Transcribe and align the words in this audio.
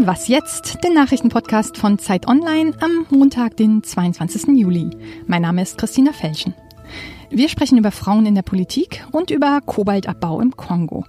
hören 0.00 0.06
Was 0.06 0.28
jetzt, 0.28 0.82
den 0.82 0.94
Nachrichtenpodcast 0.94 1.76
von 1.76 1.98
Zeit 1.98 2.26
Online 2.26 2.72
am 2.80 3.06
Montag, 3.10 3.56
den 3.58 3.82
22. 3.82 4.56
Juli. 4.58 4.90
Mein 5.26 5.42
Name 5.42 5.60
ist 5.60 5.76
Christina 5.76 6.12
Felschen. 6.12 6.54
Wir 7.28 7.50
sprechen 7.50 7.76
über 7.76 7.90
Frauen 7.90 8.24
in 8.24 8.34
der 8.34 8.42
Politik 8.42 9.04
und 9.12 9.30
über 9.30 9.60
Kobaltabbau 9.60 10.40
im 10.40 10.56
Kongo. 10.56 11.04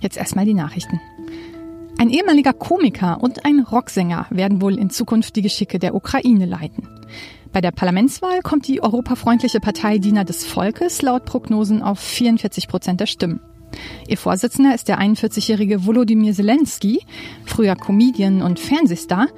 Jetzt 0.00 0.16
erstmal 0.16 0.46
die 0.46 0.54
Nachrichten. 0.54 1.00
Ein 1.98 2.08
ehemaliger 2.08 2.54
Komiker 2.54 3.22
und 3.22 3.44
ein 3.44 3.60
Rocksänger 3.60 4.26
werden 4.30 4.62
wohl 4.62 4.78
in 4.78 4.88
Zukunft 4.88 5.36
die 5.36 5.42
Geschicke 5.42 5.78
der 5.78 5.94
Ukraine 5.94 6.46
leiten. 6.46 6.88
Bei 7.52 7.60
der 7.60 7.72
Parlamentswahl 7.72 8.40
kommt 8.40 8.66
die 8.68 8.82
europafreundliche 8.82 9.60
Partei 9.60 9.98
Diener 9.98 10.24
des 10.24 10.46
Volkes 10.46 11.02
laut 11.02 11.26
Prognosen 11.26 11.82
auf 11.82 11.98
44 11.98 12.68
Prozent 12.68 13.00
der 13.00 13.06
Stimmen. 13.06 13.40
Ihr 14.08 14.16
Vorsitzender 14.16 14.74
ist 14.74 14.88
der 14.88 15.00
41-jährige 15.00 15.86
Volodymyr 15.86 16.32
Zelensky, 16.32 17.00
früher 17.44 17.76
Comedian 17.76 18.42
und 18.42 18.58
Fernsehstar, 18.58 19.28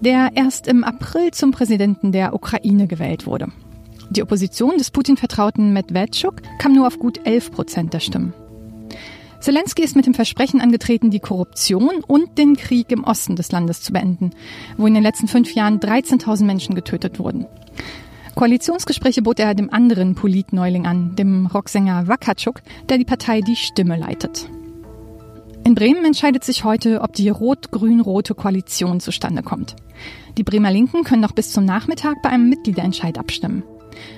der 0.00 0.30
erst 0.34 0.66
im 0.66 0.84
April 0.84 1.30
zum 1.32 1.50
Präsidenten 1.50 2.12
der 2.12 2.34
Ukraine 2.34 2.86
gewählt 2.86 3.26
wurde. 3.26 3.48
Die 4.10 4.22
Opposition 4.22 4.78
des 4.78 4.90
Putin-Vertrauten 4.90 5.72
Medvedchuk 5.72 6.36
kam 6.58 6.72
nur 6.72 6.86
auf 6.86 6.98
gut 6.98 7.20
11 7.24 7.52
Prozent 7.52 7.92
der 7.92 8.00
Stimmen. 8.00 8.32
Zelensky 9.40 9.82
ist 9.82 9.94
mit 9.94 10.06
dem 10.06 10.14
Versprechen 10.14 10.60
angetreten, 10.60 11.10
die 11.10 11.20
Korruption 11.20 12.02
und 12.06 12.38
den 12.38 12.56
Krieg 12.56 12.90
im 12.90 13.04
Osten 13.04 13.36
des 13.36 13.52
Landes 13.52 13.82
zu 13.82 13.92
beenden, 13.92 14.30
wo 14.76 14.86
in 14.86 14.94
den 14.94 15.02
letzten 15.02 15.28
fünf 15.28 15.54
Jahren 15.54 15.78
13.000 15.78 16.44
Menschen 16.44 16.74
getötet 16.74 17.18
wurden. 17.18 17.46
Koalitionsgespräche 18.38 19.20
bot 19.20 19.40
er 19.40 19.56
dem 19.56 19.68
anderen 19.72 20.14
Politneuling 20.14 20.86
an, 20.86 21.16
dem 21.16 21.46
Rocksänger 21.46 22.06
Wakatschuk, 22.06 22.62
der 22.88 22.96
die 22.96 23.04
Partei 23.04 23.40
Die 23.40 23.56
Stimme 23.56 23.96
leitet. 23.96 24.48
In 25.64 25.74
Bremen 25.74 26.04
entscheidet 26.04 26.44
sich 26.44 26.62
heute, 26.62 27.00
ob 27.00 27.14
die 27.14 27.30
rot-grün-rote 27.30 28.36
Koalition 28.36 29.00
zustande 29.00 29.42
kommt. 29.42 29.74
Die 30.36 30.44
Bremer 30.44 30.70
Linken 30.70 31.02
können 31.02 31.20
noch 31.20 31.32
bis 31.32 31.50
zum 31.50 31.64
Nachmittag 31.64 32.22
bei 32.22 32.28
einem 32.28 32.48
Mitgliederentscheid 32.48 33.18
abstimmen. 33.18 33.64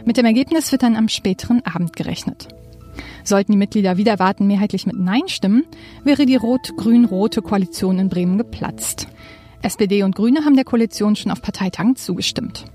Mit 0.04 0.18
dem 0.18 0.26
Ergebnis 0.26 0.70
wird 0.70 0.82
dann 0.82 0.96
am 0.96 1.08
späteren 1.08 1.64
Abend 1.64 1.96
gerechnet. 1.96 2.48
Sollten 3.24 3.52
die 3.52 3.58
Mitglieder 3.58 3.96
wieder 3.96 4.18
warten 4.18 4.46
mehrheitlich 4.46 4.84
mit 4.84 4.98
Nein 4.98 5.28
stimmen, 5.28 5.64
wäre 6.04 6.26
die 6.26 6.36
rot-grün-rote 6.36 7.40
Koalition 7.40 7.98
in 7.98 8.10
Bremen 8.10 8.36
geplatzt. 8.36 9.08
SPD 9.62 10.02
und 10.02 10.14
Grüne 10.14 10.44
haben 10.44 10.56
der 10.56 10.66
Koalition 10.66 11.16
schon 11.16 11.32
auf 11.32 11.40
Parteitagen 11.40 11.96
zugestimmt. 11.96 12.66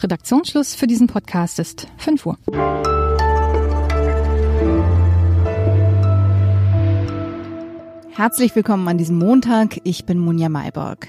Redaktionsschluss 0.00 0.74
für 0.74 0.86
diesen 0.86 1.06
Podcast 1.06 1.58
ist 1.58 1.86
5 1.98 2.26
Uhr. 2.26 2.38
Herzlich 8.16 8.54
willkommen 8.54 8.86
an 8.86 8.96
diesem 8.96 9.18
Montag. 9.18 9.80
Ich 9.82 10.04
bin 10.04 10.18
Munja 10.18 10.48
Mayborg. 10.48 11.08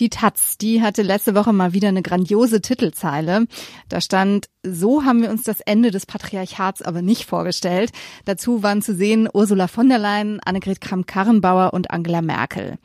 Die 0.00 0.08
Taz, 0.08 0.58
die 0.58 0.82
hatte 0.82 1.02
letzte 1.02 1.36
Woche 1.36 1.52
mal 1.52 1.72
wieder 1.72 1.86
eine 1.86 2.02
grandiose 2.02 2.60
Titelzeile. 2.60 3.46
Da 3.88 4.00
stand, 4.00 4.48
so 4.64 5.04
haben 5.04 5.22
wir 5.22 5.30
uns 5.30 5.44
das 5.44 5.60
Ende 5.60 5.92
des 5.92 6.04
Patriarchats 6.04 6.82
aber 6.82 7.00
nicht 7.00 7.26
vorgestellt. 7.26 7.92
Dazu 8.24 8.64
waren 8.64 8.82
zu 8.82 8.92
sehen 8.92 9.28
Ursula 9.32 9.68
von 9.68 9.88
der 9.88 9.98
Leyen, 9.98 10.40
Annegret 10.44 10.80
Kramp-Karrenbauer 10.80 11.74
und 11.74 11.92
Angela 11.92 12.22
Merkel. 12.22 12.78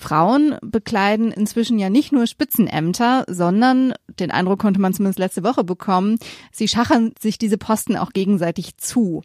Frauen 0.00 0.56
bekleiden 0.62 1.30
inzwischen 1.30 1.78
ja 1.78 1.90
nicht 1.90 2.12
nur 2.12 2.26
Spitzenämter, 2.26 3.24
sondern, 3.28 3.94
den 4.18 4.30
Eindruck 4.30 4.60
konnte 4.60 4.80
man 4.80 4.94
zumindest 4.94 5.18
letzte 5.18 5.44
Woche 5.44 5.62
bekommen, 5.62 6.18
sie 6.50 6.68
schachern 6.68 7.12
sich 7.20 7.38
diese 7.38 7.58
Posten 7.58 7.96
auch 7.96 8.12
gegenseitig 8.12 8.76
zu. 8.78 9.22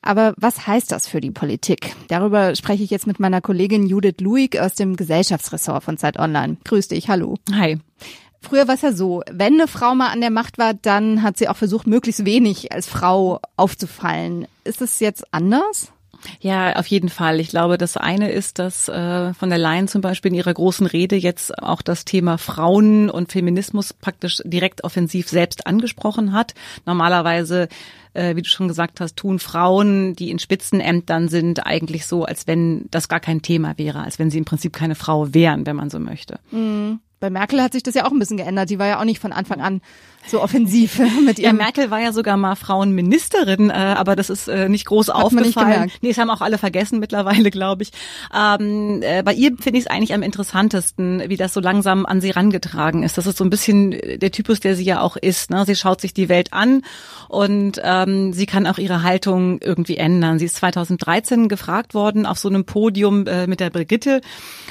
Aber 0.00 0.34
was 0.36 0.66
heißt 0.66 0.92
das 0.92 1.08
für 1.08 1.20
die 1.20 1.30
Politik? 1.30 1.94
Darüber 2.08 2.54
spreche 2.56 2.82
ich 2.82 2.90
jetzt 2.90 3.06
mit 3.06 3.20
meiner 3.20 3.40
Kollegin 3.40 3.86
Judith 3.86 4.20
Luig 4.20 4.58
aus 4.58 4.74
dem 4.74 4.96
Gesellschaftsressort 4.96 5.82
von 5.82 5.96
Zeit 5.96 6.18
Online. 6.18 6.58
Grüß 6.64 6.88
dich, 6.88 7.08
hallo. 7.08 7.36
Hi. 7.52 7.78
Früher 8.42 8.68
war 8.68 8.74
es 8.74 8.82
ja 8.82 8.92
so, 8.92 9.22
wenn 9.30 9.54
eine 9.54 9.66
Frau 9.66 9.94
mal 9.94 10.08
an 10.08 10.20
der 10.20 10.30
Macht 10.30 10.58
war, 10.58 10.74
dann 10.74 11.22
hat 11.22 11.38
sie 11.38 11.48
auch 11.48 11.56
versucht, 11.56 11.86
möglichst 11.86 12.26
wenig 12.26 12.72
als 12.72 12.86
Frau 12.86 13.40
aufzufallen. 13.56 14.46
Ist 14.64 14.82
es 14.82 15.00
jetzt 15.00 15.32
anders? 15.32 15.93
Ja, 16.40 16.76
auf 16.76 16.86
jeden 16.86 17.08
Fall. 17.08 17.40
Ich 17.40 17.48
glaube, 17.48 17.78
das 17.78 17.96
eine 17.96 18.30
ist, 18.30 18.58
dass 18.58 18.88
äh, 18.88 19.34
von 19.34 19.48
der 19.48 19.58
Leyen 19.58 19.88
zum 19.88 20.00
Beispiel 20.00 20.30
in 20.30 20.36
ihrer 20.36 20.54
großen 20.54 20.86
Rede 20.86 21.16
jetzt 21.16 21.58
auch 21.62 21.82
das 21.82 22.04
Thema 22.04 22.38
Frauen 22.38 23.10
und 23.10 23.32
Feminismus 23.32 23.92
praktisch 23.92 24.42
direkt 24.44 24.84
offensiv 24.84 25.28
selbst 25.28 25.66
angesprochen 25.66 26.32
hat. 26.32 26.54
Normalerweise 26.86 27.68
äh, 28.14 28.36
wie 28.36 28.42
du 28.42 28.48
schon 28.48 28.68
gesagt 28.68 29.00
hast, 29.00 29.16
tun 29.16 29.38
Frauen, 29.38 30.14
die 30.14 30.30
in 30.30 30.38
Spitzenämtern 30.38 31.28
sind, 31.28 31.66
eigentlich 31.66 32.06
so, 32.06 32.24
als 32.24 32.46
wenn 32.46 32.86
das 32.90 33.08
gar 33.08 33.20
kein 33.20 33.42
Thema 33.42 33.76
wäre, 33.76 34.00
als 34.00 34.18
wenn 34.18 34.30
sie 34.30 34.38
im 34.38 34.44
Prinzip 34.44 34.72
keine 34.72 34.94
Frau 34.94 35.34
wären, 35.34 35.66
wenn 35.66 35.76
man 35.76 35.90
so 35.90 35.98
möchte. 35.98 36.38
Mhm. 36.50 37.00
Bei 37.20 37.30
Merkel 37.30 37.62
hat 37.62 37.72
sich 37.72 37.82
das 37.82 37.94
ja 37.94 38.06
auch 38.06 38.12
ein 38.12 38.18
bisschen 38.18 38.36
geändert. 38.36 38.70
Die 38.70 38.78
war 38.78 38.86
ja 38.86 39.00
auch 39.00 39.04
nicht 39.04 39.20
von 39.20 39.32
Anfang 39.32 39.60
an 39.60 39.80
so 40.26 40.42
offensiv 40.42 40.98
mit 41.24 41.38
ihrem. 41.38 41.56
Ja, 41.58 41.64
Merkel 41.64 41.90
war 41.90 42.00
ja 42.00 42.12
sogar 42.12 42.36
mal 42.36 42.56
Frauenministerin, 42.56 43.70
äh, 43.70 43.72
aber 43.72 44.16
das 44.16 44.30
ist 44.30 44.48
äh, 44.48 44.68
nicht 44.68 44.86
groß 44.86 45.08
Hat 45.08 45.16
aufgefallen. 45.16 45.84
Nicht 45.84 46.02
nee, 46.02 46.08
das 46.10 46.18
haben 46.18 46.30
auch 46.30 46.40
alle 46.40 46.58
vergessen 46.58 46.98
mittlerweile, 46.98 47.50
glaube 47.50 47.82
ich. 47.82 47.90
Ähm, 48.34 49.02
äh, 49.02 49.22
bei 49.22 49.34
ihr 49.34 49.50
finde 49.58 49.78
ich 49.78 49.84
es 49.84 49.90
eigentlich 49.90 50.14
am 50.14 50.22
interessantesten, 50.22 51.22
wie 51.28 51.36
das 51.36 51.52
so 51.52 51.60
langsam 51.60 52.06
an 52.06 52.20
sie 52.20 52.30
rangetragen 52.30 53.02
ist. 53.02 53.18
Das 53.18 53.26
ist 53.26 53.36
so 53.36 53.44
ein 53.44 53.50
bisschen 53.50 53.90
der 53.90 54.30
Typus, 54.30 54.60
der 54.60 54.76
sie 54.76 54.84
ja 54.84 55.00
auch 55.00 55.16
ist. 55.16 55.50
Ne? 55.50 55.64
Sie 55.66 55.76
schaut 55.76 56.00
sich 56.00 56.14
die 56.14 56.28
Welt 56.28 56.52
an 56.52 56.82
und 57.28 57.80
ähm, 57.82 58.32
sie 58.32 58.46
kann 58.46 58.66
auch 58.66 58.78
ihre 58.78 59.02
Haltung 59.02 59.60
irgendwie 59.60 59.96
ändern. 59.96 60.38
Sie 60.38 60.46
ist 60.46 60.56
2013 60.56 61.48
gefragt 61.48 61.94
worden 61.94 62.26
auf 62.26 62.38
so 62.38 62.48
einem 62.48 62.64
Podium 62.64 63.26
äh, 63.26 63.46
mit 63.46 63.60
der 63.60 63.70
Brigitte, 63.70 64.20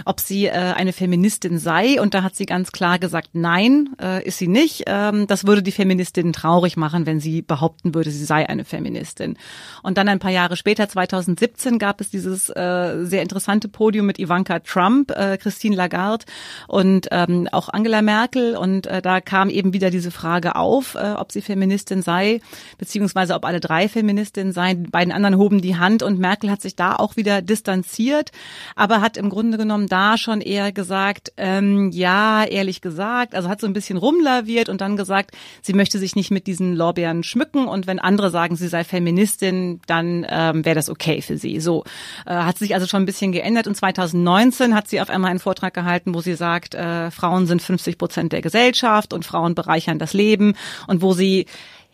ob 0.06 0.20
sie 0.20 0.48
äh, 0.48 0.52
eine 0.52 0.94
Feministin 0.94 1.60
sei 1.60 2.02
und 2.02 2.14
da 2.14 2.24
hat 2.24 2.33
sie 2.36 2.46
ganz 2.46 2.72
klar 2.72 3.00
gesagt, 3.00 3.30
nein, 3.34 3.90
äh, 4.02 4.24
ist 4.26 4.38
sie 4.38 4.48
nicht. 4.48 4.84
Ähm, 4.88 5.28
das 5.28 5.46
würde 5.46 5.64
die 5.64 5.72
Feministin 5.72 6.34
traurig 6.34 6.78
machen, 6.78 7.06
wenn 7.06 7.20
sie 7.20 7.42
behaupten 7.42 7.94
würde, 7.94 8.12
sie 8.12 8.26
sei 8.26 8.48
eine 8.48 8.66
Feministin. 8.66 9.38
Und 9.82 9.98
dann 9.98 10.08
ein 10.08 10.20
paar 10.20 10.32
Jahre 10.32 10.56
später, 10.56 10.88
2017, 10.88 11.80
gab 11.80 12.02
es 12.02 12.10
dieses 12.10 12.50
äh, 12.50 13.04
sehr 13.04 13.22
interessante 13.22 13.68
Podium 13.68 14.06
mit 14.06 14.20
Ivanka 14.20 14.60
Trump, 14.60 15.12
äh, 15.12 15.38
Christine 15.38 15.76
Lagarde 15.76 16.26
und 16.68 17.08
ähm, 17.12 17.48
auch 17.52 17.70
Angela 17.70 18.02
Merkel. 18.02 18.56
Und 18.56 18.88
äh, 18.88 19.02
da 19.02 19.22
kam 19.22 19.50
eben 19.50 19.74
wieder 19.74 19.90
diese 19.90 20.12
Frage 20.12 20.56
auf, 20.56 20.96
äh, 20.96 21.14
ob 21.18 21.32
sie 21.32 21.42
Feministin 21.42 22.02
sei, 22.02 22.42
beziehungsweise 22.78 23.36
ob 23.36 23.46
alle 23.46 23.60
drei 23.60 23.88
Feministinnen 23.88 24.54
seien. 24.54 24.90
Beiden 24.90 25.14
anderen 25.14 25.38
hoben 25.38 25.62
die 25.62 25.76
Hand 25.76 26.04
und 26.04 26.20
Merkel 26.20 26.50
hat 26.50 26.62
sich 26.62 26.76
da 26.76 26.96
auch 26.96 27.16
wieder 27.16 27.42
distanziert, 27.42 28.32
aber 28.76 29.02
hat 29.02 29.18
im 29.18 29.30
Grunde 29.30 29.58
genommen 29.58 29.88
da 29.88 30.18
schon 30.18 30.42
eher 30.42 30.72
gesagt, 30.72 31.34
ähm, 31.38 31.92
ja, 31.92 32.23
ehrlich 32.50 32.82
gesagt, 32.82 33.36
also 33.36 33.50
hat 33.50 33.62
so 33.62 33.68
ein 33.68 33.74
bisschen 33.74 33.98
rumlaviert 33.98 34.70
und 34.70 34.82
dann 34.82 34.98
gesagt, 34.98 35.32
sie 35.62 35.74
möchte 35.74 36.00
sich 36.00 36.16
nicht 36.16 36.32
mit 36.32 36.48
diesen 36.48 36.76
Lorbeeren 36.76 37.24
schmücken 37.24 37.68
und 37.68 37.88
wenn 37.88 38.00
andere 38.00 38.30
sagen, 38.30 38.56
sie 38.56 38.68
sei 38.68 38.84
Feministin, 38.84 39.82
dann 39.88 40.26
ähm, 40.30 40.66
wäre 40.66 40.76
das 40.76 40.90
okay 40.90 41.22
für 41.22 41.38
sie. 41.38 41.60
So 41.60 41.84
äh, 42.26 42.34
hat 42.34 42.58
sich 42.58 42.74
also 42.74 42.88
schon 42.88 43.04
ein 43.04 43.06
bisschen 43.06 43.32
geändert 43.32 43.68
und 43.68 43.76
2019 43.76 44.76
hat 44.76 44.88
sie 44.88 45.02
auf 45.02 45.10
einmal 45.10 45.32
einen 45.32 45.40
Vortrag 45.40 45.74
gehalten, 45.74 46.14
wo 46.14 46.22
sie 46.22 46.36
sagt, 46.36 46.76
äh, 46.76 47.12
Frauen 47.12 47.48
sind 47.48 47.62
50 47.62 47.98
Prozent 47.98 48.34
der 48.34 48.42
Gesellschaft 48.42 49.14
und 49.14 49.26
Frauen 49.26 49.56
bereichern 49.56 50.00
das 50.00 50.14
Leben 50.14 50.56
und 50.88 51.02
wo 51.02 51.14
sie 51.14 51.46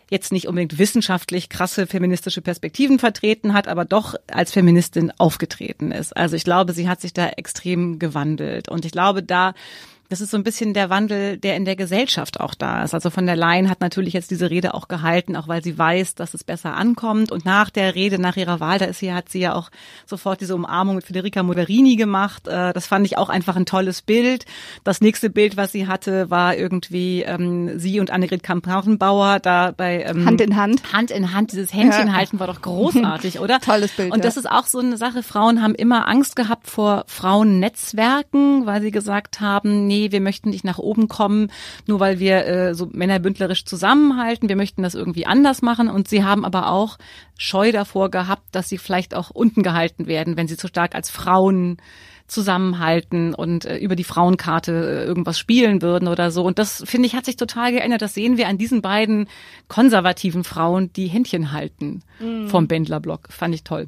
jetzt 0.10 0.32
nicht 0.32 0.48
unbedingt 0.48 0.78
wissenschaftlich 0.78 1.50
krasse 1.50 1.88
feministische 1.88 2.42
Perspektiven 2.42 3.00
vertreten 3.00 3.54
hat, 3.54 3.68
aber 3.68 3.86
doch 3.86 4.16
als 4.28 4.52
Feministin 4.52 5.12
aufgetreten 5.18 5.92
ist. 5.92 6.16
Also 6.16 6.36
ich 6.36 6.44
glaube, 6.44 6.74
sie 6.74 6.90
hat 6.90 7.02
sich 7.02 7.14
da 7.14 7.28
extrem 7.30 8.00
gewandelt 8.00 8.70
und 8.70 8.86
ich 8.86 8.92
glaube, 8.92 9.24
da 9.24 9.54
das 10.10 10.22
ist 10.22 10.32
so 10.32 10.38
ein 10.38 10.44
bisschen 10.44 10.74
der 10.74 10.90
Wandel, 10.90 11.38
der 11.38 11.56
in 11.56 11.66
der 11.66 11.76
Gesellschaft 11.76 12.40
auch 12.40 12.56
da 12.56 12.84
ist. 12.84 12.96
Also 12.96 13.12
von 13.12 13.28
der 13.28 13.36
Leyen 13.36 13.70
hat 13.70 13.80
natürlich 13.80 14.16
jetzt 14.16 14.32
diese 14.32 14.50
Rede 14.50 14.74
auch 14.74 14.88
gehalten, 14.88 15.36
auch 15.36 15.48
weil 15.48 15.64
sie 15.64 15.78
weiß, 15.78 16.16
dass 16.16 16.34
es 16.34 16.44
besser 16.44 16.76
ankommt. 16.76 17.32
Und 17.32 17.46
nach 17.46 17.70
der 17.70 17.94
Rede, 17.94 18.20
nach 18.20 18.36
ihrer 18.36 18.60
Wahl, 18.60 18.80
da 18.80 18.86
ist 18.86 19.00
sie, 19.00 19.14
hat 19.14 19.30
sie 19.30 19.42
ja 19.42 19.54
auch 19.54 19.70
sofort 20.08 20.42
diese 20.42 20.56
Umarmung 20.56 20.96
mit 20.96 21.06
Federica 21.06 21.44
Moderini 21.44 21.96
gemacht. 21.96 22.48
Äh, 22.48 22.74
das 22.74 22.88
fand 22.88 23.06
ich 23.06 23.20
auch 23.20 23.30
einfach 23.30 23.56
ein 23.56 23.68
tolles 23.68 24.02
Bild. 24.02 24.46
Das 24.84 25.00
nächste 25.00 25.30
Bild, 25.30 25.58
was 25.58 25.72
sie 25.72 25.86
hatte, 25.86 26.32
war 26.32 26.56
irgendwie 26.56 27.22
ähm, 27.22 27.78
sie 27.78 28.00
und 28.00 28.10
Annegret 28.10 28.42
Kamp-Hartenbauer 28.42 29.40
da 29.40 29.72
bei 29.78 30.02
ähm, 30.02 30.26
Hand 30.26 30.42
in 30.42 30.56
Hand. 30.56 30.92
Hand 30.92 31.12
in 31.12 31.36
Hand, 31.36 31.52
dieses 31.52 31.72
Händchen 31.72 32.08
ja. 32.08 32.14
halten 32.14 32.40
war 32.40 32.48
doch 32.48 32.64
großartig, 32.64 33.40
oder? 33.40 33.60
Tolles 33.62 33.92
Bild. 33.92 34.12
Und 34.12 34.26
das 34.26 34.36
ja. 34.36 34.42
ist 34.42 34.50
auch 34.50 34.66
so 34.66 34.80
eine 34.80 34.98
Sache. 34.98 35.22
Frauen 35.22 35.62
haben 35.62 35.76
immer 35.76 36.08
Angst 36.08 36.36
gehabt 36.36 36.68
vor 36.68 37.04
Frauennetzwerken, 37.06 38.66
weil 38.66 38.82
sie 38.82 38.90
gesagt 38.90 39.40
haben, 39.40 39.86
nee, 39.86 39.99
nee, 40.00 40.12
wir 40.12 40.22
möchten 40.22 40.50
nicht 40.50 40.64
nach 40.64 40.80
oben 40.80 41.08
kommen, 41.08 41.52
nur 41.88 42.00
weil 42.00 42.20
wir 42.20 42.46
äh, 42.46 42.74
so 42.74 42.88
männerbündlerisch 42.92 43.66
zusammenhalten, 43.66 44.50
wir 44.50 44.56
möchten 44.56 44.84
das 44.84 44.96
irgendwie 44.96 45.26
anders 45.26 45.62
machen 45.62 45.90
und 45.90 46.08
sie 46.08 46.24
haben 46.24 46.46
aber 46.46 46.72
auch 46.72 46.98
Scheu 47.38 47.72
davor 47.72 48.10
gehabt, 48.10 48.44
dass 48.52 48.70
sie 48.70 48.78
vielleicht 48.78 49.16
auch 49.16 49.30
unten 49.30 49.64
gehalten 49.64 50.08
werden, 50.08 50.38
wenn 50.38 50.48
sie 50.48 50.58
zu 50.58 50.68
stark 50.68 50.96
als 50.96 51.10
Frauen 51.10 51.78
zusammenhalten 52.28 53.34
und 53.34 53.66
äh, 53.66 53.78
über 53.78 53.96
die 53.96 54.04
Frauenkarte 54.04 54.72
äh, 54.72 55.06
irgendwas 55.06 55.40
spielen 55.40 55.82
würden 55.82 56.08
oder 56.08 56.30
so. 56.30 56.44
Und 56.44 56.60
das, 56.60 56.84
finde 56.86 57.08
ich, 57.08 57.16
hat 57.16 57.26
sich 57.26 57.38
total 57.38 57.72
geändert. 57.72 58.04
Das 58.04 58.14
sehen 58.14 58.38
wir 58.38 58.48
an 58.48 58.60
diesen 58.60 58.82
beiden 58.82 59.28
konservativen 59.68 60.44
Frauen, 60.44 60.94
die 60.94 61.08
Händchen 61.08 61.52
halten 61.52 62.04
mm. 62.20 62.46
vom 62.48 62.68
Bändlerblock. 62.68 63.30
Fand 63.32 63.56
ich 63.56 63.64
toll. 63.64 63.88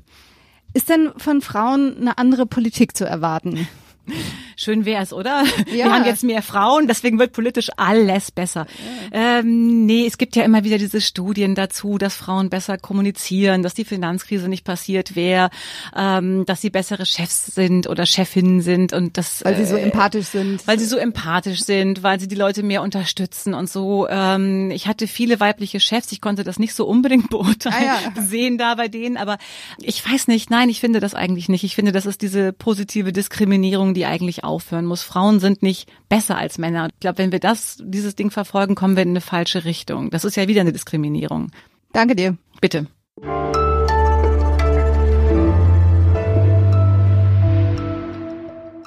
Ist 0.74 0.90
denn 0.90 1.12
von 1.18 1.42
Frauen 1.42 1.98
eine 2.00 2.18
andere 2.18 2.48
Politik 2.48 2.98
zu 2.98 3.06
erwarten? 3.06 3.68
schön 4.56 4.86
wär's, 4.86 5.13
oder? 5.13 5.44
Ja. 5.68 5.81
Wir 5.81 5.94
haben 5.94 6.06
jetzt 6.06 6.24
mehr 6.24 6.42
Frauen, 6.42 6.88
deswegen 6.88 7.19
wird 7.19 7.33
politisch 7.33 7.69
alles 7.77 8.31
besser. 8.31 8.68
Ja. 9.12 9.39
Ähm, 9.39 9.86
nee, 9.86 10.06
es 10.06 10.18
gibt 10.18 10.36
ja 10.36 10.44
immer 10.44 10.63
wieder 10.63 10.77
diese 10.77 11.01
Studien 11.01 11.56
dazu, 11.56 11.98
dass 11.98 12.15
Frauen 12.15 12.50
besser 12.50 12.77
kommunizieren, 12.77 13.63
dass 13.63 13.74
die 13.74 13.86
Finanzkrise 13.86 14.48
nicht 14.48 14.63
passiert 14.63 15.15
wäre, 15.15 15.50
ähm, 15.95 16.45
dass 16.45 16.62
sie 16.62 16.69
bessere 16.69 17.06
Chefs 17.06 17.48
sind 17.48 17.88
oder 17.88 18.06
Chefinnen 18.06 18.62
sind 18.62 18.94
und 18.94 19.18
das 19.18 19.44
weil 19.44 19.57
sie 19.57 19.65
so 19.65 19.75
äh, 19.75 19.81
empathisch 19.81 20.27
sind, 20.27 20.65
weil 20.68 20.80
sie 20.80 20.86
so 20.86 20.98
empathisch 20.98 21.62
sind, 21.62 22.03
weil 22.03 22.19
sie 22.19 22.27
die 22.27 22.36
Leute 22.36 22.63
mehr 22.63 22.81
unterstützen 22.81 23.53
und 23.53 23.69
so. 23.69 24.07
Ähm, 24.09 24.71
ich 24.71 24.88
hatte 24.88 25.07
viele 25.07 25.39
weibliche 25.39 25.80
Chefs, 25.80 26.12
ich 26.12 26.21
konnte 26.21 26.44
das 26.44 26.59
nicht 26.59 26.74
so 26.74 26.86
unbedingt 26.86 27.30
beurteilen, 27.31 27.89
ah, 27.89 28.12
ja. 28.15 28.21
sehen 28.21 28.57
da 28.57 28.75
bei 28.75 28.88
denen, 28.88 29.18
aber 29.18 29.38
ich 29.80 30.07
weiß 30.07 30.27
nicht, 30.27 30.50
nein, 30.50 30.69
ich 30.69 30.80
finde 30.80 31.00
das 31.00 31.15
eigentlich 31.15 31.50
nicht. 31.50 31.63
Ich 31.63 31.75
finde, 31.75 31.92
das 31.92 32.06
ist 32.06 32.21
diese 32.21 32.53
positive 32.53 33.12
Diskriminierung, 33.12 33.94
die 33.94 34.06
eigentlich 34.06 34.44
aufhören 34.51 34.86
muss. 34.86 35.01
Frauen 35.01 35.39
sind 35.39 35.63
nicht 35.63 35.89
besser 36.09 36.38
als 36.38 36.57
Männer. 36.57 36.89
Ich 36.94 37.00
glaube, 37.00 37.18
wenn 37.18 37.31
wir 37.31 37.39
das, 37.39 37.77
dieses 37.81 38.15
Ding 38.15 38.30
verfolgen, 38.30 38.75
kommen 38.75 38.95
wir 38.95 39.03
in 39.03 39.09
eine 39.09 39.21
falsche 39.21 39.65
Richtung. 39.65 40.12
Das 40.12 40.25
ist 40.25 40.36
ja 40.36 40.48
wieder 40.48 40.62
eine 40.62 40.74
Diskriminierung. 40.74 41.51
Danke 41.94 42.15
dir. 42.15 42.38
Bitte. 42.59 42.88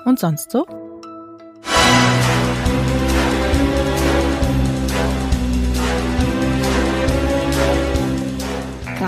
Und 0.05 0.19
sonst 0.19 0.51
so? 0.51 0.84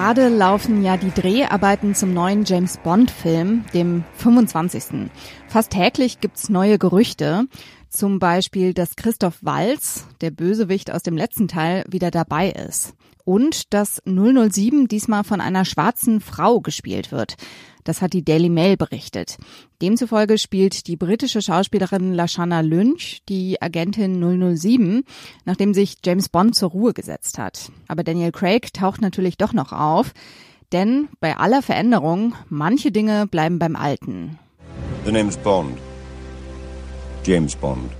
Gerade 0.06 0.28
laufen 0.28 0.84
ja 0.84 0.96
die 0.96 1.10
Dreharbeiten 1.10 1.96
zum 1.96 2.14
neuen 2.14 2.44
James 2.44 2.76
Bond-Film, 2.76 3.64
dem 3.74 4.04
25. 4.18 5.10
Fast 5.48 5.72
täglich 5.72 6.20
gibt's 6.20 6.48
neue 6.48 6.78
Gerüchte. 6.78 7.48
Zum 7.96 8.18
Beispiel, 8.18 8.74
dass 8.74 8.94
Christoph 8.94 9.38
Walz, 9.40 10.04
der 10.20 10.30
Bösewicht 10.30 10.90
aus 10.90 11.02
dem 11.02 11.16
letzten 11.16 11.48
Teil, 11.48 11.82
wieder 11.88 12.10
dabei 12.10 12.50
ist. 12.50 12.92
Und 13.24 13.72
dass 13.72 14.02
007 14.04 14.86
diesmal 14.86 15.24
von 15.24 15.40
einer 15.40 15.64
schwarzen 15.64 16.20
Frau 16.20 16.60
gespielt 16.60 17.10
wird. 17.10 17.36
Das 17.84 18.02
hat 18.02 18.12
die 18.12 18.22
Daily 18.22 18.50
Mail 18.50 18.76
berichtet. 18.76 19.38
Demzufolge 19.80 20.36
spielt 20.36 20.88
die 20.88 20.96
britische 20.96 21.40
Schauspielerin 21.40 22.12
Lashana 22.12 22.60
Lynch 22.60 23.22
die 23.30 23.62
Agentin 23.62 24.20
007, 24.20 25.02
nachdem 25.46 25.72
sich 25.72 25.94
James 26.04 26.28
Bond 26.28 26.54
zur 26.54 26.72
Ruhe 26.72 26.92
gesetzt 26.92 27.38
hat. 27.38 27.72
Aber 27.88 28.04
Daniel 28.04 28.30
Craig 28.30 28.74
taucht 28.74 29.00
natürlich 29.00 29.38
doch 29.38 29.54
noch 29.54 29.72
auf, 29.72 30.12
denn 30.72 31.08
bei 31.20 31.38
aller 31.38 31.62
Veränderung, 31.62 32.34
manche 32.50 32.92
Dinge 32.92 33.26
bleiben 33.26 33.58
beim 33.58 33.74
Alten. 33.74 34.38
The 35.06 35.12
name's 35.12 35.38
Bond. 35.38 35.78
James 37.26 37.56
Bond. 37.56 37.90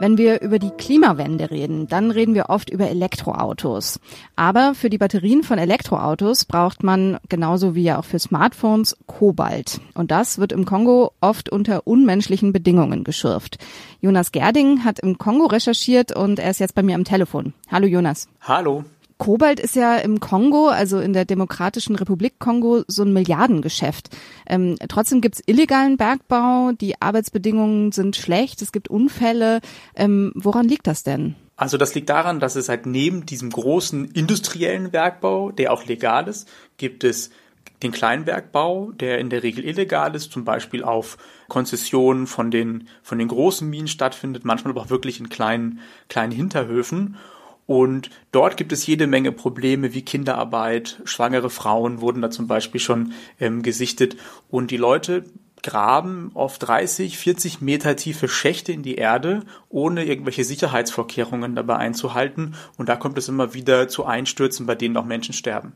Wenn 0.00 0.18
wir 0.18 0.42
über 0.42 0.58
die 0.58 0.70
Klimawende 0.70 1.50
reden, 1.52 1.86
dann 1.86 2.10
reden 2.10 2.34
wir 2.34 2.50
oft 2.50 2.68
über 2.68 2.90
Elektroautos. 2.90 4.00
Aber 4.34 4.74
für 4.74 4.90
die 4.90 4.98
Batterien 4.98 5.44
von 5.44 5.58
Elektroautos 5.58 6.46
braucht 6.46 6.82
man 6.82 7.18
genauso 7.28 7.76
wie 7.76 7.84
ja 7.84 7.98
auch 8.00 8.04
für 8.04 8.18
Smartphones 8.18 8.96
Kobalt. 9.06 9.80
Und 9.94 10.10
das 10.10 10.38
wird 10.38 10.50
im 10.50 10.64
Kongo 10.64 11.12
oft 11.20 11.48
unter 11.48 11.86
unmenschlichen 11.86 12.52
Bedingungen 12.52 13.04
geschürft. 13.04 13.58
Jonas 14.00 14.32
Gerding 14.32 14.84
hat 14.84 14.98
im 14.98 15.16
Kongo 15.16 15.46
recherchiert 15.46 16.14
und 16.14 16.40
er 16.40 16.50
ist 16.50 16.58
jetzt 16.58 16.74
bei 16.74 16.82
mir 16.82 16.96
am 16.96 17.04
Telefon. 17.04 17.54
Hallo 17.70 17.86
Jonas. 17.86 18.28
Hallo. 18.40 18.84
Kobalt 19.18 19.60
ist 19.60 19.76
ja 19.76 19.96
im 19.96 20.20
Kongo, 20.20 20.68
also 20.68 21.00
in 21.00 21.12
der 21.12 21.24
Demokratischen 21.24 21.96
Republik 21.96 22.38
Kongo, 22.38 22.84
so 22.86 23.02
ein 23.02 23.12
Milliardengeschäft. 23.12 24.10
Ähm, 24.46 24.76
trotzdem 24.88 25.20
gibt's 25.20 25.42
illegalen 25.46 25.96
Bergbau, 25.96 26.72
die 26.72 27.00
Arbeitsbedingungen 27.00 27.92
sind 27.92 28.16
schlecht, 28.16 28.60
es 28.62 28.72
gibt 28.72 28.88
Unfälle. 28.88 29.60
Ähm, 29.94 30.32
woran 30.34 30.68
liegt 30.68 30.86
das 30.86 31.02
denn? 31.02 31.34
Also 31.56 31.78
das 31.78 31.94
liegt 31.94 32.10
daran, 32.10 32.38
dass 32.38 32.54
es 32.54 32.68
halt 32.68 32.84
neben 32.84 33.24
diesem 33.24 33.50
großen 33.50 34.10
industriellen 34.12 34.90
Bergbau, 34.90 35.50
der 35.50 35.72
auch 35.72 35.86
legal 35.86 36.28
ist, 36.28 36.48
gibt 36.76 37.02
es 37.02 37.30
den 37.82 37.92
Kleinbergbau, 37.92 38.92
der 38.92 39.18
in 39.18 39.30
der 39.30 39.42
Regel 39.42 39.64
illegal 39.64 40.14
ist, 40.14 40.32
zum 40.32 40.44
Beispiel 40.44 40.82
auf 40.82 41.18
Konzessionen 41.48 42.26
von 42.26 42.50
den, 42.50 42.88
von 43.02 43.18
den 43.18 43.28
großen 43.28 43.68
Minen 43.68 43.88
stattfindet, 43.88 44.44
manchmal 44.44 44.72
aber 44.72 44.82
auch 44.82 44.90
wirklich 44.90 45.20
in 45.20 45.28
kleinen, 45.28 45.80
kleinen 46.08 46.32
Hinterhöfen. 46.32 47.16
Und 47.66 48.10
dort 48.30 48.56
gibt 48.56 48.72
es 48.72 48.86
jede 48.86 49.06
Menge 49.06 49.32
Probleme 49.32 49.92
wie 49.92 50.02
Kinderarbeit, 50.02 51.02
schwangere 51.04 51.50
Frauen 51.50 52.00
wurden 52.00 52.22
da 52.22 52.30
zum 52.30 52.46
Beispiel 52.46 52.80
schon 52.80 53.12
ähm, 53.40 53.62
gesichtet. 53.62 54.16
Und 54.48 54.70
die 54.70 54.76
Leute 54.76 55.24
graben 55.66 56.30
oft 56.34 56.62
30, 56.66 57.18
40 57.18 57.60
Meter 57.60 57.96
tiefe 57.96 58.28
Schächte 58.28 58.70
in 58.70 58.84
die 58.84 58.94
Erde, 58.94 59.42
ohne 59.68 60.04
irgendwelche 60.04 60.44
Sicherheitsvorkehrungen 60.44 61.56
dabei 61.56 61.76
einzuhalten. 61.76 62.54
Und 62.78 62.88
da 62.88 62.94
kommt 62.94 63.18
es 63.18 63.28
immer 63.28 63.52
wieder 63.52 63.88
zu 63.88 64.04
Einstürzen, 64.04 64.64
bei 64.64 64.76
denen 64.76 64.96
auch 64.96 65.04
Menschen 65.04 65.34
sterben. 65.34 65.72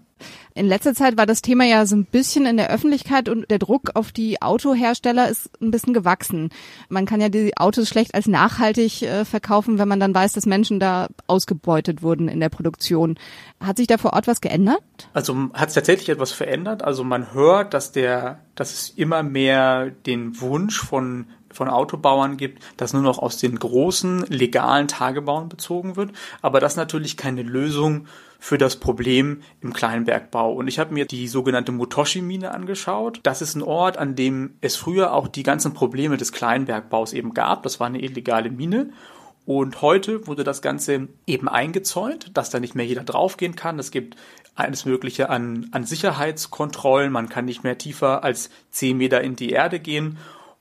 In 0.55 0.67
letzter 0.67 0.95
Zeit 0.95 1.17
war 1.17 1.27
das 1.27 1.43
Thema 1.43 1.65
ja 1.65 1.87
so 1.87 1.97
ein 1.97 2.05
bisschen 2.05 2.47
in 2.47 2.57
der 2.57 2.71
Öffentlichkeit 2.71 3.29
und 3.29 3.51
der 3.51 3.59
Druck 3.59 3.91
auf 3.95 4.13
die 4.13 4.41
Autohersteller 4.41 5.29
ist 5.29 5.51
ein 5.61 5.73
bisschen 5.73 5.95
gewachsen. 5.95 6.51
Man 6.89 7.05
kann 7.05 7.21
ja 7.21 7.29
die 7.29 7.57
Autos 7.57 7.89
schlecht 7.89 8.15
als 8.15 8.27
nachhaltig 8.27 9.03
äh, 9.03 9.25
verkaufen, 9.25 9.79
wenn 9.79 9.89
man 9.89 10.01
dann 10.01 10.15
weiß, 10.15 10.35
dass 10.35 10.47
Menschen 10.47 10.79
da 10.79 11.09
ausgebeutet 11.27 12.03
wurden 12.03 12.29
in 12.29 12.39
der 12.39 12.49
Produktion. 12.49 13.19
Hat 13.61 13.79
sich 13.79 13.89
da 13.89 13.99
vor 13.99 14.13
Ort 14.13 14.29
was 14.29 14.41
geändert? 14.41 14.83
Also 15.13 15.37
hat 15.55 15.69
es 15.69 15.75
tatsächlich 15.75 16.09
etwas 16.09 16.33
verändert. 16.33 16.83
Also 16.83 17.05
man 17.05 17.33
hört, 17.33 17.75
dass 17.75 17.93
der, 17.93 18.41
dass 18.55 18.73
es 18.73 18.91
immer 18.91 19.23
mehr 19.23 19.91
den 19.91 20.41
Wunsch 20.41 20.81
von 20.81 21.27
von 21.53 21.69
Autobauern 21.69 22.37
gibt, 22.37 22.63
dass 22.77 22.93
nur 22.93 23.03
noch 23.03 23.19
aus 23.19 23.39
den 23.39 23.59
großen 23.59 24.25
legalen 24.29 24.89
Tagebauen 24.89 25.49
bezogen 25.49 25.97
wird. 25.97 26.13
Aber 26.43 26.61
das 26.61 26.75
ist 26.75 26.77
natürlich 26.77 27.17
keine 27.17 27.43
Lösung 27.43 28.07
für 28.39 28.57
das 28.57 28.77
Problem 28.77 29.43
im 29.61 29.73
Kleinbergbau. 29.73 30.53
Und 30.53 30.69
ich 30.69 30.79
habe 30.79 30.95
mir 30.95 31.05
die 31.05 31.29
sogenannte 31.29 31.73
Mutoshi-Mine 31.73 32.53
angeschaut. 32.53 33.21
Das 33.23 33.43
ist 33.43 33.55
ein 33.55 33.63
Ort, 33.63 33.99
an 33.99 34.17
dem 34.17 34.55
es 34.61 34.77
früher 34.77 35.13
auch 35.13 35.29
die 35.29 35.43
ganzen 35.43 35.75
Probleme 35.75 36.17
des 36.17 36.33
Kleinbergbaus 36.33 37.13
eben 37.13 37.35
gab. 37.35 37.63
Das 37.65 37.81
war 37.81 37.89
eine 37.89 38.01
illegale 38.01 38.51
Mine. 38.51 38.91
Und 39.47 39.83
heute 39.83 40.27
wurde 40.27 40.45
das 40.45 40.63
Ganze 40.63 41.09
eben 41.27 41.49
eingezäunt, 41.49 42.37
dass 42.37 42.51
da 42.51 42.61
nicht 42.61 42.75
mehr 42.75 42.87
jeder 42.87 43.03
draufgehen 43.03 43.57
kann. 43.57 43.79
Es 43.79 43.91
gibt 43.91 44.17
alles 44.55 44.85
Mögliche 44.85 45.31
an, 45.31 45.69
an 45.73 45.85
Sicherheitskontrollen. 45.85 47.11
Man 47.11 47.29
kann 47.29 47.47
nicht 47.47 47.65
mehr 47.65 47.79
tiefer 47.79 48.23
als 48.23 48.51
zehn 48.71 48.97
Meter 48.97 49.21
in 49.23 49.37
die 49.37 49.51
Erde 49.51 49.81
gehen. 49.81 50.19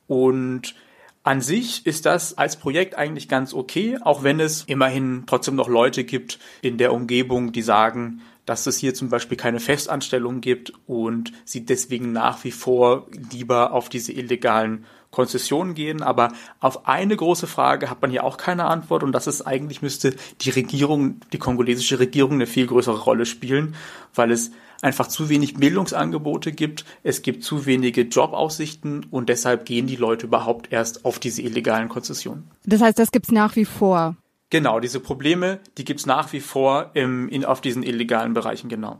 Und 0.07 0.75
an 1.23 1.41
sich 1.41 1.85
ist 1.85 2.05
das 2.05 2.37
als 2.37 2.55
Projekt 2.55 2.97
eigentlich 2.97 3.27
ganz 3.27 3.53
okay, 3.53 3.97
auch 4.01 4.23
wenn 4.23 4.39
es 4.39 4.63
immerhin 4.63 5.23
trotzdem 5.27 5.55
noch 5.55 5.67
Leute 5.67 6.03
gibt 6.03 6.39
in 6.61 6.77
der 6.77 6.93
Umgebung, 6.93 7.51
die 7.51 7.61
sagen, 7.61 8.21
dass 8.45 8.65
es 8.65 8.77
hier 8.77 8.95
zum 8.95 9.09
Beispiel 9.09 9.37
keine 9.37 9.59
Festanstellung 9.59 10.41
gibt 10.41 10.73
und 10.87 11.31
sie 11.45 11.65
deswegen 11.65 12.13
nach 12.13 12.43
wie 12.43 12.51
vor 12.51 13.05
lieber 13.31 13.73
auf 13.73 13.89
diese 13.89 14.11
illegalen 14.11 14.85
Konzessionen 15.11 15.73
gehen. 15.73 16.01
Aber 16.01 16.29
auf 16.59 16.87
eine 16.87 17.15
große 17.15 17.47
Frage 17.47 17.89
hat 17.89 18.01
man 18.01 18.11
hier 18.11 18.23
auch 18.23 18.37
keine 18.37 18.65
Antwort 18.65 19.03
und 19.03 19.11
das 19.11 19.27
ist 19.27 19.41
eigentlich 19.41 19.81
müsste 19.81 20.15
die 20.41 20.49
Regierung, 20.49 21.19
die 21.33 21.39
kongolesische 21.39 21.99
Regierung 21.99 22.33
eine 22.33 22.47
viel 22.47 22.67
größere 22.67 22.99
Rolle 22.99 23.25
spielen, 23.25 23.75
weil 24.13 24.31
es 24.31 24.51
einfach 24.81 25.07
zu 25.07 25.29
wenig 25.29 25.55
Bildungsangebote 25.55 26.51
gibt, 26.51 26.85
es 27.03 27.21
gibt 27.21 27.43
zu 27.43 27.65
wenige 27.65 28.01
Jobaussichten 28.01 29.05
und 29.11 29.29
deshalb 29.29 29.65
gehen 29.65 29.87
die 29.87 29.95
Leute 29.95 30.27
überhaupt 30.27 30.71
erst 30.71 31.05
auf 31.05 31.19
diese 31.19 31.41
illegalen 31.41 31.89
Konzessionen. 31.89 32.49
Das 32.65 32.81
heißt, 32.81 32.97
das 32.97 33.11
gibt's 33.11 33.31
nach 33.31 33.55
wie 33.55 33.65
vor. 33.65 34.15
Genau, 34.49 34.79
diese 34.79 34.99
Probleme, 34.99 35.59
die 35.77 35.85
gibt's 35.85 36.05
nach 36.05 36.33
wie 36.33 36.39
vor 36.39 36.91
im, 36.93 37.29
in, 37.29 37.45
auf 37.45 37.61
diesen 37.61 37.83
illegalen 37.83 38.33
Bereichen, 38.33 38.69
genau. 38.69 38.99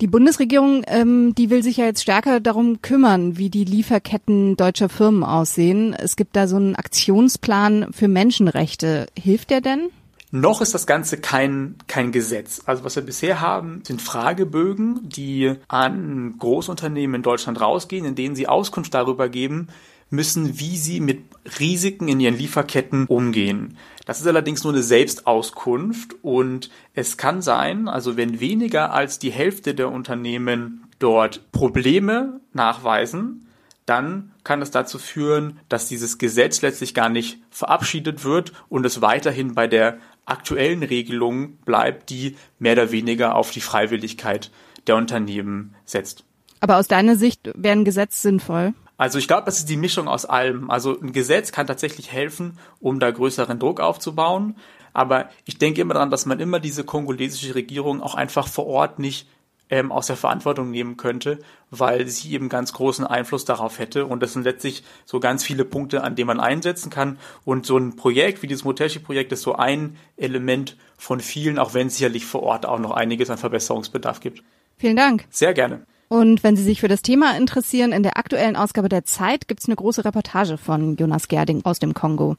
Die 0.00 0.06
Bundesregierung, 0.06 0.82
ähm, 0.86 1.34
die 1.34 1.50
will 1.50 1.62
sich 1.62 1.76
ja 1.76 1.84
jetzt 1.84 2.00
stärker 2.00 2.40
darum 2.40 2.80
kümmern, 2.80 3.36
wie 3.36 3.50
die 3.50 3.64
Lieferketten 3.64 4.56
deutscher 4.56 4.88
Firmen 4.88 5.22
aussehen. 5.22 5.92
Es 5.92 6.16
gibt 6.16 6.36
da 6.36 6.48
so 6.48 6.56
einen 6.56 6.74
Aktionsplan 6.74 7.92
für 7.92 8.08
Menschenrechte. 8.08 9.08
Hilft 9.14 9.50
der 9.50 9.60
denn? 9.60 9.90
Noch 10.30 10.62
ist 10.62 10.72
das 10.72 10.86
Ganze 10.86 11.18
kein, 11.18 11.74
kein 11.86 12.12
Gesetz. 12.12 12.62
Also 12.64 12.82
was 12.82 12.96
wir 12.96 13.02
bisher 13.02 13.42
haben, 13.42 13.82
sind 13.84 14.00
Fragebögen, 14.00 15.00
die 15.02 15.52
an 15.68 16.36
Großunternehmen 16.38 17.16
in 17.16 17.22
Deutschland 17.22 17.60
rausgehen, 17.60 18.06
in 18.06 18.14
denen 18.14 18.36
sie 18.36 18.48
Auskunft 18.48 18.94
darüber 18.94 19.28
geben 19.28 19.68
müssen, 20.08 20.58
wie 20.58 20.76
sie 20.76 21.00
mit 21.00 21.24
Risiken 21.58 22.08
in 22.08 22.20
ihren 22.20 22.36
Lieferketten 22.36 23.06
umgehen. 23.06 23.76
Das 24.10 24.20
ist 24.20 24.26
allerdings 24.26 24.64
nur 24.64 24.72
eine 24.72 24.82
Selbstauskunft 24.82 26.16
und 26.22 26.68
es 26.94 27.16
kann 27.16 27.42
sein, 27.42 27.86
also 27.86 28.16
wenn 28.16 28.40
weniger 28.40 28.92
als 28.92 29.20
die 29.20 29.30
Hälfte 29.30 29.72
der 29.72 29.88
Unternehmen 29.92 30.88
dort 30.98 31.52
Probleme 31.52 32.40
nachweisen, 32.52 33.46
dann 33.86 34.32
kann 34.42 34.62
es 34.62 34.72
dazu 34.72 34.98
führen, 34.98 35.60
dass 35.68 35.86
dieses 35.86 36.18
Gesetz 36.18 36.60
letztlich 36.60 36.92
gar 36.92 37.08
nicht 37.08 37.38
verabschiedet 37.50 38.24
wird 38.24 38.52
und 38.68 38.84
es 38.84 39.00
weiterhin 39.00 39.54
bei 39.54 39.68
der 39.68 39.98
aktuellen 40.24 40.82
Regelung 40.82 41.58
bleibt, 41.58 42.10
die 42.10 42.34
mehr 42.58 42.72
oder 42.72 42.90
weniger 42.90 43.36
auf 43.36 43.52
die 43.52 43.60
Freiwilligkeit 43.60 44.50
der 44.88 44.96
Unternehmen 44.96 45.76
setzt. 45.84 46.24
Aber 46.58 46.78
aus 46.78 46.88
deiner 46.88 47.14
Sicht 47.14 47.48
wäre 47.54 47.76
ein 47.76 47.84
Gesetz 47.84 48.22
sinnvoll? 48.22 48.74
Also 49.00 49.18
ich 49.18 49.28
glaube, 49.28 49.46
das 49.46 49.56
ist 49.56 49.70
die 49.70 49.78
Mischung 49.78 50.08
aus 50.08 50.26
allem. 50.26 50.70
Also 50.70 51.00
ein 51.00 51.14
Gesetz 51.14 51.52
kann 51.52 51.66
tatsächlich 51.66 52.12
helfen, 52.12 52.58
um 52.80 53.00
da 53.00 53.10
größeren 53.10 53.58
Druck 53.58 53.80
aufzubauen. 53.80 54.56
Aber 54.92 55.30
ich 55.46 55.56
denke 55.56 55.80
immer 55.80 55.94
daran, 55.94 56.10
dass 56.10 56.26
man 56.26 56.38
immer 56.38 56.60
diese 56.60 56.84
kongolesische 56.84 57.54
Regierung 57.54 58.02
auch 58.02 58.14
einfach 58.14 58.46
vor 58.46 58.66
Ort 58.66 58.98
nicht 58.98 59.26
ähm, 59.70 59.90
aus 59.90 60.08
der 60.08 60.16
Verantwortung 60.16 60.70
nehmen 60.70 60.98
könnte, 60.98 61.38
weil 61.70 62.08
sie 62.08 62.30
eben 62.32 62.50
ganz 62.50 62.74
großen 62.74 63.06
Einfluss 63.06 63.46
darauf 63.46 63.78
hätte. 63.78 64.04
Und 64.04 64.22
das 64.22 64.34
sind 64.34 64.42
letztlich 64.42 64.84
so 65.06 65.18
ganz 65.18 65.44
viele 65.44 65.64
Punkte, 65.64 66.04
an 66.04 66.14
denen 66.14 66.26
man 66.26 66.40
einsetzen 66.40 66.90
kann. 66.90 67.18
Und 67.46 67.64
so 67.64 67.78
ein 67.78 67.96
Projekt 67.96 68.42
wie 68.42 68.48
dieses 68.48 68.64
Moteshi-Projekt 68.64 69.32
ist 69.32 69.40
so 69.40 69.54
ein 69.54 69.96
Element 70.18 70.76
von 70.98 71.20
vielen, 71.20 71.58
auch 71.58 71.72
wenn 71.72 71.86
es 71.86 71.96
sicherlich 71.96 72.26
vor 72.26 72.42
Ort 72.42 72.66
auch 72.66 72.78
noch 72.78 72.90
einiges 72.90 73.30
an 73.30 73.38
Verbesserungsbedarf 73.38 74.20
gibt. 74.20 74.42
Vielen 74.76 74.96
Dank. 74.96 75.24
Sehr 75.30 75.54
gerne. 75.54 75.86
Und 76.12 76.42
wenn 76.42 76.56
Sie 76.56 76.64
sich 76.64 76.80
für 76.80 76.88
das 76.88 77.02
Thema 77.02 77.36
interessieren, 77.36 77.92
in 77.92 78.02
der 78.02 78.18
aktuellen 78.18 78.56
Ausgabe 78.56 78.88
der 78.88 79.04
Zeit 79.04 79.46
gibt 79.46 79.60
es 79.60 79.68
eine 79.68 79.76
große 79.76 80.04
Reportage 80.04 80.58
von 80.58 80.96
Jonas 80.96 81.28
Gerding 81.28 81.64
aus 81.64 81.78
dem 81.78 81.94
Kongo. 81.94 82.34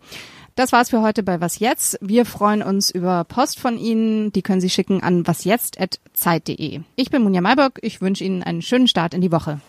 Das 0.55 0.73
war's 0.73 0.89
für 0.89 1.01
heute 1.01 1.23
bei 1.23 1.39
Was 1.39 1.59
Jetzt. 1.59 1.97
Wir 2.01 2.25
freuen 2.25 2.63
uns 2.63 2.89
über 2.89 3.23
Post 3.23 3.61
von 3.61 3.77
Ihnen. 3.77 4.33
Die 4.33 4.41
können 4.41 4.59
Sie 4.59 4.69
schicken 4.69 5.01
an 5.01 5.25
wasjetzt.zeit.de. 5.25 6.81
Ich 6.97 7.09
bin 7.11 7.23
Munja 7.23 7.39
Maybock. 7.39 7.79
Ich 7.81 8.01
wünsche 8.01 8.25
Ihnen 8.25 8.43
einen 8.43 8.61
schönen 8.61 8.89
Start 8.89 9.13
in 9.13 9.21
die 9.21 9.31
Woche. 9.31 9.61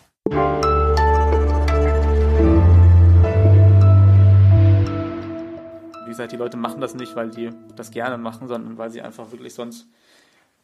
Wie 6.03 6.09
gesagt, 6.09 6.33
die 6.33 6.37
Leute 6.37 6.57
machen 6.57 6.81
das 6.81 6.93
nicht, 6.93 7.15
weil 7.15 7.29
die 7.29 7.51
das 7.77 7.89
gerne 7.91 8.17
machen, 8.17 8.49
sondern 8.49 8.77
weil 8.77 8.91
sie 8.91 9.01
einfach 9.01 9.31
wirklich 9.31 9.53
sonst 9.53 9.87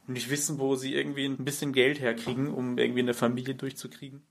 nicht 0.10 0.30
wissen, 0.30 0.60
wo 0.60 0.76
sie 0.76 0.94
irgendwie 0.94 1.26
ein 1.26 1.44
bisschen 1.44 1.74
Geld 1.74 2.00
herkriegen, 2.00 2.54
um 2.54 2.78
irgendwie 2.78 3.02
eine 3.02 3.14
Familie 3.14 3.56
durchzukriegen. 3.56 4.24